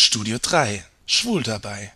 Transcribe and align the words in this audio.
Studio 0.00 0.38
3 0.40 0.84
Schwul 1.06 1.42
dabei. 1.42 1.92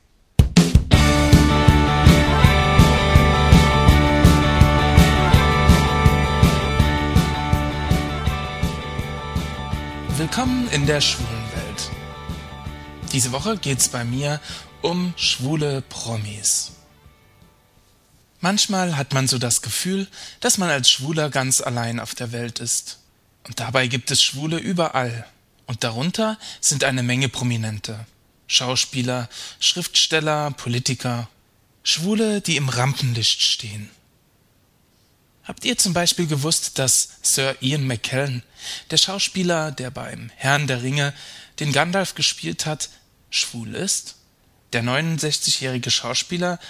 Willkommen 10.16 10.68
in 10.72 10.86
der 10.86 11.00
schwulen 11.00 11.30
Welt. 11.54 11.90
Diese 13.12 13.30
Woche 13.30 13.56
geht's 13.56 13.88
bei 13.88 14.02
mir 14.02 14.40
um 14.80 15.14
schwule 15.16 15.82
Promis. 15.82 16.72
Manchmal 18.40 18.96
hat 18.96 19.14
man 19.14 19.28
so 19.28 19.38
das 19.38 19.62
Gefühl, 19.62 20.08
dass 20.40 20.58
man 20.58 20.70
als 20.70 20.90
Schwuler 20.90 21.30
ganz 21.30 21.60
allein 21.60 22.00
auf 22.00 22.16
der 22.16 22.32
Welt 22.32 22.58
ist. 22.58 22.98
Und 23.46 23.60
dabei 23.60 23.86
gibt 23.86 24.10
es 24.10 24.20
Schwule 24.24 24.58
überall. 24.58 25.24
Und 25.66 25.84
darunter 25.84 26.38
sind 26.60 26.84
eine 26.84 27.02
Menge 27.02 27.28
Prominente. 27.28 28.06
Schauspieler, 28.46 29.28
Schriftsteller, 29.60 30.50
Politiker. 30.50 31.28
Schwule, 31.82 32.40
die 32.40 32.56
im 32.56 32.68
Rampenlicht 32.68 33.42
stehen. 33.42 33.90
Habt 35.44 35.64
ihr 35.64 35.76
zum 35.76 35.92
Beispiel 35.92 36.26
gewusst, 36.26 36.78
dass 36.78 37.08
Sir 37.22 37.56
Ian 37.60 37.86
McKellen, 37.86 38.42
der 38.90 38.96
Schauspieler, 38.96 39.72
der 39.72 39.90
beim 39.90 40.30
Herrn 40.36 40.68
der 40.68 40.82
Ringe 40.82 41.12
den 41.58 41.72
Gandalf 41.72 42.14
gespielt 42.14 42.64
hat, 42.66 42.90
schwul 43.30 43.74
ist? 43.74 44.16
Der 44.72 44.84
69-jährige 44.84 45.90
Schauspieler 45.90 46.60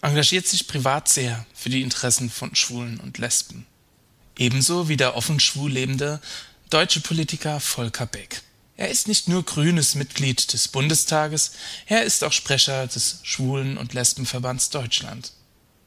engagiert 0.00 0.46
sich 0.46 0.66
privat 0.66 1.08
sehr 1.08 1.44
für 1.54 1.68
die 1.68 1.82
Interessen 1.82 2.30
von 2.30 2.54
Schwulen 2.54 2.98
und 2.98 3.18
Lesben. 3.18 3.66
Ebenso 4.38 4.88
wie 4.88 4.96
der 4.96 5.16
offen 5.16 5.38
schwul 5.38 5.70
lebende 5.70 6.20
deutsche 6.70 7.00
Politiker 7.00 7.60
Volker 7.60 8.06
Beck. 8.06 8.42
Er 8.76 8.88
ist 8.88 9.06
nicht 9.06 9.28
nur 9.28 9.44
grünes 9.44 9.94
Mitglied 9.94 10.52
des 10.52 10.68
Bundestages, 10.68 11.52
er 11.86 12.04
ist 12.04 12.24
auch 12.24 12.32
Sprecher 12.32 12.86
des 12.86 13.20
Schwulen- 13.22 13.76
und 13.76 13.92
Lesbenverbands 13.92 14.70
Deutschland. 14.70 15.32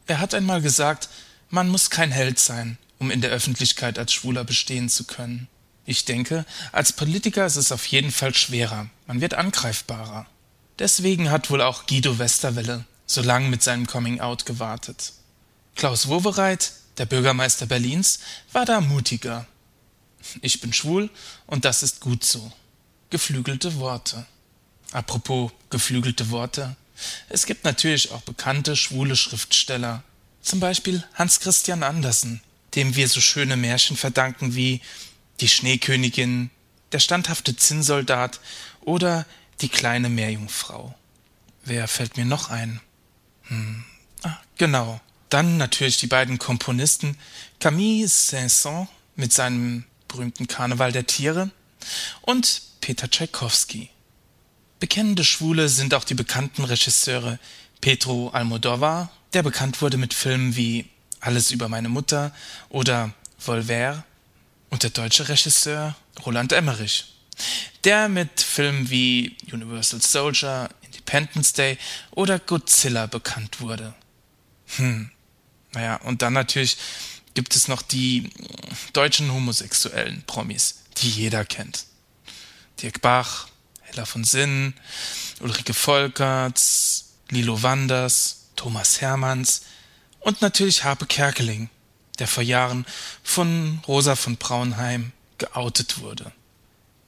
Er 0.08 0.20
hat 0.20 0.34
einmal 0.34 0.62
gesagt, 0.62 1.10
man 1.50 1.68
muss 1.70 1.90
kein 1.90 2.12
Held 2.12 2.40
sein, 2.40 2.78
um 3.00 3.12
in 3.12 3.22
der 3.22 3.32
Öffentlichkeit 3.32 3.98
als 3.98 4.14
Schwuler 4.14 4.44
bestehen 4.44 4.90
zu 4.90 5.06
können. 5.06 5.48
Ich 5.86 6.06
denke, 6.06 6.46
als 6.72 6.94
Politiker 6.94 7.46
ist 7.46 7.58
es 7.58 7.72
auf 7.72 7.86
jeden 7.88 8.12
Fall 8.12 8.34
schwerer, 8.34 8.90
man 9.08 9.22
wird 9.22 9.34
angreifbarer. 9.34 10.28
Deswegen 10.80 11.32
hat 11.32 11.50
wohl 11.50 11.62
auch 11.62 11.86
Guido 11.88 12.20
Westerwelle 12.20 12.86
so 13.06 13.22
lang 13.22 13.50
mit 13.50 13.64
seinem 13.64 13.88
Coming 13.88 14.20
Out 14.20 14.46
gewartet. 14.46 15.14
Klaus 15.76 16.08
Wowereit, 16.08 16.72
der 16.98 17.06
Bürgermeister 17.06 17.66
Berlins, 17.66 18.20
war 18.52 18.66
da 18.66 18.82
mutiger. 18.82 19.46
Ich 20.42 20.62
bin 20.62 20.74
schwul 20.74 21.10
und 21.46 21.66
das 21.66 21.84
ist 21.84 22.00
gut 22.00 22.24
so. 22.24 22.52
Geflügelte 23.16 23.80
Worte. 23.80 24.26
Apropos 24.92 25.50
geflügelte 25.70 26.32
Worte. 26.32 26.76
Es 27.30 27.46
gibt 27.46 27.64
natürlich 27.64 28.12
auch 28.12 28.20
bekannte 28.24 28.76
schwule 28.76 29.16
Schriftsteller. 29.16 30.04
Zum 30.42 30.60
Beispiel 30.60 31.02
Hans 31.14 31.40
Christian 31.40 31.82
Andersen, 31.84 32.42
dem 32.76 32.98
wir 32.98 33.08
so 33.08 33.22
schöne 33.22 33.56
Märchen 33.56 33.96
verdanken 33.96 34.56
wie 34.56 34.82
Die 35.40 35.48
Schneekönigin, 35.48 36.50
Der 36.92 37.00
standhafte 37.00 37.56
Zinnsoldat 37.56 38.42
oder 38.82 39.26
Die 39.62 39.70
kleine 39.70 40.10
Meerjungfrau. 40.10 40.94
Wer 41.64 41.88
fällt 41.88 42.18
mir 42.18 42.26
noch 42.26 42.50
ein? 42.50 42.82
Hm. 43.44 43.86
Ah, 44.24 44.38
genau. 44.58 45.00
Dann 45.30 45.56
natürlich 45.56 45.96
die 45.96 46.08
beiden 46.08 46.38
Komponisten 46.38 47.18
Camille 47.62 48.10
Saint-Saëns 48.10 48.88
mit 49.16 49.32
seinem 49.32 49.86
berühmten 50.10 50.48
Karneval 50.48 50.92
der 50.92 51.08
Tiere 51.08 51.50
und 52.22 52.75
Peter 52.86 53.10
Tschaikowski. 53.10 53.90
Bekennende 54.80 55.24
Schwule 55.24 55.70
sind 55.70 55.96
auch 55.96 56.04
die 56.04 56.14
bekannten 56.14 56.64
Regisseure 56.64 57.40
Pedro 57.82 58.30
Almodovar, 58.30 59.12
der 59.34 59.42
bekannt 59.42 59.82
wurde 59.82 59.98
mit 59.98 60.14
Filmen 60.14 60.56
wie 60.56 60.86
Alles 61.20 61.50
über 61.50 61.68
meine 61.68 61.90
Mutter 61.90 62.32
oder 62.70 63.12
Volver, 63.40 64.06
und 64.70 64.84
der 64.84 64.92
deutsche 64.92 65.28
Regisseur 65.28 65.96
Roland 66.28 66.54
Emmerich, 66.54 67.06
der 67.86 68.08
mit 68.08 68.40
Filmen 68.40 68.88
wie 68.92 69.36
Universal 69.52 70.04
Soldier, 70.04 70.70
Independence 70.84 71.54
Day 71.54 71.80
oder 72.12 72.38
Godzilla 72.38 73.08
bekannt 73.08 73.62
wurde. 73.62 73.96
Hm. 74.76 75.10
Naja, 75.74 75.96
und 76.04 76.22
dann 76.22 76.34
natürlich 76.34 76.78
gibt 77.34 77.56
es 77.56 77.68
noch 77.68 77.82
die 77.82 78.30
deutschen 78.94 79.34
homosexuellen 79.34 80.22
Promis, 80.28 80.84
die 80.98 81.10
jeder 81.10 81.46
kennt. 81.46 81.86
Dirk 82.82 83.02
Bach, 83.02 83.48
Hella 83.82 84.06
von 84.06 84.24
Sinn, 84.24 84.74
Ulrike 85.40 85.74
Volkerts, 85.74 87.14
Lilo 87.30 87.62
Wanders, 87.64 88.48
Thomas 88.56 89.02
Hermanns 89.02 89.62
und 90.20 90.42
natürlich 90.42 90.84
Harpe 90.84 91.06
Kerkeling, 91.06 91.70
der 92.20 92.28
vor 92.28 92.44
Jahren 92.44 92.86
von 93.24 93.82
Rosa 93.88 94.16
von 94.16 94.38
Braunheim 94.38 95.12
geoutet 95.38 96.00
wurde. 96.00 96.32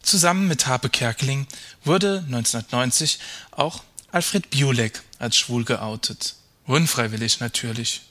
Zusammen 0.02 0.48
mit 0.48 0.68
Harpe 0.68 0.90
Kerkeling 0.90 1.48
wurde 1.84 2.24
1990 2.28 3.20
auch 3.52 3.84
Alfred 4.12 4.50
Biolek 4.50 5.02
als 5.20 5.36
schwul 5.36 5.66
geoutet. 5.66 6.36
Unfreiwillig 6.66 7.40
natürlich. 7.40 8.04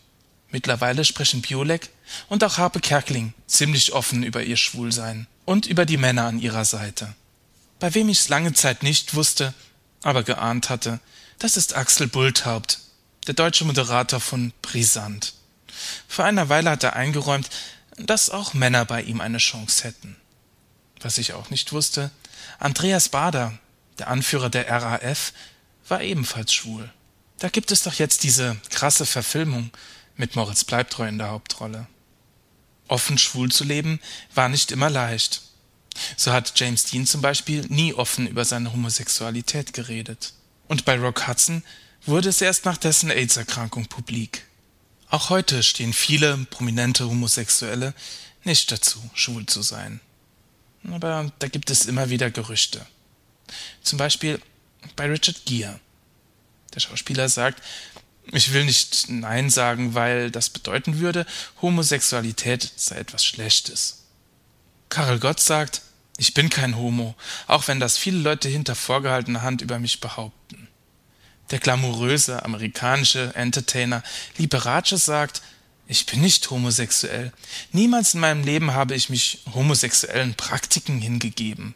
Mittlerweile 0.50 1.04
sprechen 1.04 1.42
Biolek 1.42 1.90
und 2.28 2.44
auch 2.44 2.58
Harpe 2.58 2.80
Kerkeling 2.80 3.34
ziemlich 3.46 3.92
offen 3.92 4.22
über 4.22 4.42
ihr 4.42 4.56
Schwulsein 4.56 5.26
und 5.44 5.66
über 5.66 5.86
die 5.86 5.96
Männer 5.96 6.26
an 6.26 6.38
ihrer 6.38 6.64
Seite. 6.64 7.14
Bei 7.78 7.94
wem 7.94 8.08
ich's 8.08 8.28
lange 8.28 8.54
Zeit 8.54 8.82
nicht 8.82 9.14
wusste, 9.14 9.54
aber 10.02 10.22
geahnt 10.22 10.70
hatte, 10.70 11.00
das 11.38 11.56
ist 11.56 11.76
Axel 11.76 12.06
Bulthaupt, 12.06 12.80
der 13.26 13.34
deutsche 13.34 13.64
Moderator 13.64 14.20
von 14.20 14.52
Brisant. 14.62 15.34
Vor 16.08 16.24
einer 16.24 16.48
Weile 16.48 16.70
hat 16.70 16.84
er 16.84 16.96
eingeräumt, 16.96 17.50
dass 17.98 18.30
auch 18.30 18.54
Männer 18.54 18.84
bei 18.84 19.02
ihm 19.02 19.20
eine 19.20 19.38
Chance 19.38 19.84
hätten. 19.84 20.16
Was 21.00 21.18
ich 21.18 21.34
auch 21.34 21.50
nicht 21.50 21.72
wusste, 21.72 22.10
Andreas 22.58 23.10
Bader, 23.10 23.58
der 23.98 24.08
Anführer 24.08 24.48
der 24.48 24.70
RAF, 24.70 25.32
war 25.88 26.00
ebenfalls 26.00 26.52
schwul. 26.52 26.90
Da 27.38 27.48
gibt 27.48 27.70
es 27.70 27.82
doch 27.82 27.94
jetzt 27.94 28.22
diese 28.22 28.56
krasse 28.70 29.04
Verfilmung 29.04 29.70
mit 30.16 30.36
Moritz 30.36 30.64
Bleibtreu 30.64 31.06
in 31.06 31.18
der 31.18 31.28
Hauptrolle. 31.28 31.86
Offen 32.88 33.18
schwul 33.18 33.50
zu 33.50 33.64
leben 33.64 34.00
war 34.34 34.48
nicht 34.48 34.72
immer 34.72 34.88
leicht. 34.88 35.42
So 36.16 36.32
hat 36.32 36.52
James 36.56 36.84
Dean 36.84 37.06
zum 37.06 37.22
Beispiel 37.22 37.64
nie 37.68 37.94
offen 37.94 38.26
über 38.26 38.44
seine 38.44 38.72
Homosexualität 38.72 39.72
geredet. 39.72 40.32
Und 40.68 40.84
bei 40.84 40.98
Rock 40.98 41.28
Hudson 41.28 41.62
wurde 42.04 42.28
es 42.28 42.40
erst 42.40 42.64
nach 42.64 42.76
dessen 42.76 43.10
AIDS-Erkrankung 43.10 43.86
publik. 43.86 44.44
Auch 45.08 45.30
heute 45.30 45.62
stehen 45.62 45.92
viele 45.92 46.36
prominente 46.50 47.08
Homosexuelle 47.08 47.94
nicht 48.44 48.70
dazu, 48.72 48.98
schwul 49.14 49.46
zu 49.46 49.62
sein. 49.62 50.00
Aber 50.90 51.32
da 51.38 51.48
gibt 51.48 51.70
es 51.70 51.86
immer 51.86 52.10
wieder 52.10 52.30
Gerüchte. 52.30 52.84
Zum 53.82 53.98
Beispiel 53.98 54.40
bei 54.94 55.06
Richard 55.06 55.44
Gere. 55.46 55.80
Der 56.74 56.80
Schauspieler 56.80 57.28
sagt, 57.28 57.62
ich 58.32 58.52
will 58.52 58.64
nicht 58.64 59.08
Nein 59.08 59.50
sagen, 59.50 59.94
weil 59.94 60.30
das 60.30 60.50
bedeuten 60.50 60.98
würde, 60.98 61.26
Homosexualität 61.62 62.72
sei 62.76 62.96
etwas 62.96 63.24
Schlechtes. 63.24 64.05
Karel 64.96 65.18
Gott 65.18 65.40
sagt, 65.40 65.82
ich 66.16 66.32
bin 66.32 66.48
kein 66.48 66.74
Homo, 66.74 67.16
auch 67.48 67.68
wenn 67.68 67.80
das 67.80 67.98
viele 67.98 68.16
Leute 68.16 68.48
hinter 68.48 68.74
vorgehaltener 68.74 69.42
Hand 69.42 69.60
über 69.60 69.78
mich 69.78 70.00
behaupten. 70.00 70.68
Der 71.50 71.58
glamouröse 71.58 72.42
amerikanische 72.46 73.30
Entertainer 73.34 74.02
Liberace 74.38 75.04
sagt, 75.04 75.42
ich 75.86 76.06
bin 76.06 76.22
nicht 76.22 76.48
homosexuell. 76.48 77.30
Niemals 77.72 78.14
in 78.14 78.20
meinem 78.20 78.42
Leben 78.42 78.72
habe 78.72 78.94
ich 78.94 79.10
mich 79.10 79.42
homosexuellen 79.52 80.32
Praktiken 80.32 80.98
hingegeben. 80.98 81.74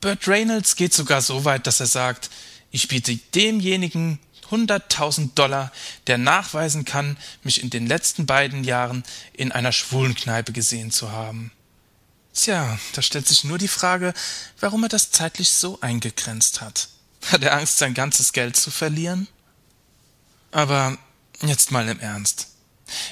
Burt 0.00 0.26
Reynolds 0.26 0.74
geht 0.74 0.94
sogar 0.94 1.22
so 1.22 1.44
weit, 1.44 1.68
dass 1.68 1.78
er 1.78 1.86
sagt, 1.86 2.30
ich 2.72 2.88
biete 2.88 3.14
demjenigen 3.36 4.18
100.000 4.50 5.34
Dollar, 5.36 5.70
der 6.08 6.18
nachweisen 6.18 6.84
kann, 6.84 7.16
mich 7.44 7.62
in 7.62 7.70
den 7.70 7.86
letzten 7.86 8.26
beiden 8.26 8.64
Jahren 8.64 9.04
in 9.34 9.52
einer 9.52 9.70
schwulen 9.70 10.16
Kneipe 10.16 10.50
gesehen 10.50 10.90
zu 10.90 11.12
haben. 11.12 11.52
Tja, 12.34 12.78
da 12.92 13.02
stellt 13.02 13.26
sich 13.26 13.44
nur 13.44 13.58
die 13.58 13.68
Frage, 13.68 14.14
warum 14.60 14.84
er 14.84 14.88
das 14.88 15.10
zeitlich 15.10 15.50
so 15.50 15.80
eingegrenzt 15.80 16.60
hat. 16.60 16.88
Hat 17.26 17.42
er 17.42 17.54
Angst, 17.54 17.78
sein 17.78 17.94
ganzes 17.94 18.32
Geld 18.32 18.56
zu 18.56 18.70
verlieren? 18.70 19.28
Aber 20.50 20.96
jetzt 21.42 21.70
mal 21.70 21.88
im 21.88 22.00
Ernst. 22.00 22.48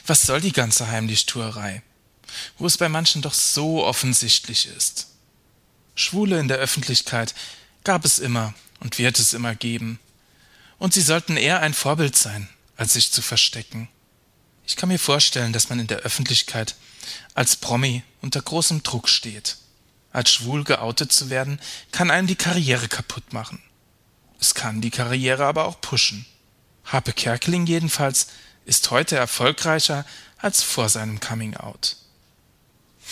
Was 0.07 0.23
soll 0.23 0.41
die 0.41 0.53
ganze 0.53 0.89
Heimlichtuerei? 0.89 1.83
Wo 2.59 2.67
es 2.67 2.77
bei 2.77 2.89
manchen 2.89 3.23
doch 3.23 3.35
so 3.35 3.85
offensichtlich 3.85 4.67
ist. 4.69 5.09
Schwule 5.95 6.39
in 6.39 6.49
der 6.49 6.59
Öffentlichkeit 6.59 7.35
gab 7.85 8.05
es 8.05 8.19
immer 8.19 8.55
und 8.81 8.99
wird 8.99 9.19
es 9.19 9.33
immer 9.33 9.55
geben. 9.55 9.99
Und 10.79 10.95
sie 10.95 11.03
sollten 11.03 11.37
eher 11.37 11.61
ein 11.61 11.75
Vorbild 11.75 12.17
sein, 12.17 12.49
als 12.77 12.93
sich 12.93 13.13
zu 13.13 13.23
verstecken. 13.23 13.89
Ich 14.67 14.77
kann 14.77 14.89
mir 14.89 14.99
vorstellen, 14.99 15.53
dass 15.53 15.69
man 15.69 15.79
in 15.79 15.87
der 15.87 15.99
Öffentlichkeit 15.99 16.75
als 17.35 17.57
Promi 17.57 18.03
unter 18.23 18.41
großem 18.41 18.83
Druck 18.83 19.09
steht. 19.09 19.57
Als 20.13 20.33
schwul 20.33 20.65
geoutet 20.65 21.13
zu 21.13 21.31
werden, 21.31 21.61
kann 21.93 22.11
einem 22.11 22.27
die 22.27 22.37
Karriere 22.37 22.89
kaputt 22.89 23.33
machen. 23.33 23.63
Es 24.41 24.55
kann 24.55 24.81
die 24.81 24.91
Karriere 24.91 25.45
aber 25.45 25.67
auch 25.67 25.81
pushen. 25.81 26.27
Harpe 26.85 27.13
Kerkeling 27.13 27.67
jedenfalls 27.67 28.29
ist 28.65 28.91
heute 28.91 29.17
erfolgreicher 29.17 30.05
als 30.39 30.63
vor 30.63 30.89
seinem 30.89 31.21
Coming 31.21 31.57
Out. 31.57 31.97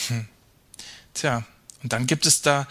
Hm. 0.09 0.29
Tja, 1.15 1.45
und 1.83 1.93
dann 1.93 2.07
gibt 2.07 2.27
es 2.27 2.43
da 2.43 2.67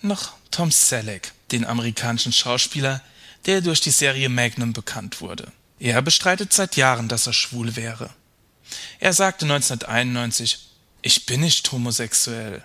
noch 0.00 0.32
Tom 0.50 0.70
Selleck, 0.70 1.32
den 1.52 1.64
amerikanischen 1.64 2.32
Schauspieler, 2.32 3.02
der 3.46 3.60
durch 3.60 3.80
die 3.80 3.90
Serie 3.90 4.28
Magnum 4.28 4.72
bekannt 4.72 5.20
wurde. 5.20 5.52
Er 5.78 6.00
bestreitet 6.02 6.52
seit 6.52 6.76
Jahren, 6.76 7.08
dass 7.08 7.26
er 7.26 7.32
schwul 7.32 7.76
wäre. 7.76 8.10
Er 9.00 9.12
sagte 9.12 9.44
1991, 9.44 10.68
ich 11.02 11.26
bin 11.26 11.40
nicht 11.40 11.70
homosexuell. 11.70 12.62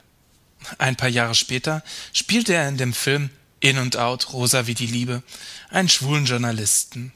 Ein 0.78 0.96
paar 0.96 1.10
Jahre 1.10 1.36
später 1.36 1.84
spielte 2.14 2.54
er 2.54 2.68
in 2.68 2.78
dem 2.78 2.94
Film 2.94 3.30
In 3.60 3.78
und 3.78 3.98
Out, 3.98 4.34
Rosa 4.34 4.68
wie 4.68 4.74
die 4.74 4.88
Liebe, 4.88 5.24
einen 5.70 5.90
schwulen 5.90 6.26
Journalisten. 6.26 7.14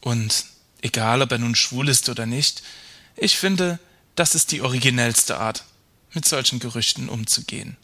Und 0.00 0.44
egal, 0.82 1.22
ob 1.22 1.32
er 1.32 1.38
nun 1.38 1.54
schwul 1.54 1.88
ist 1.88 2.08
oder 2.08 2.26
nicht, 2.26 2.62
ich 3.16 3.36
finde, 3.36 3.78
das 4.16 4.34
ist 4.34 4.52
die 4.52 4.62
originellste 4.62 5.38
Art, 5.38 5.64
mit 6.12 6.24
solchen 6.24 6.58
Gerüchten 6.58 7.08
umzugehen. 7.08 7.76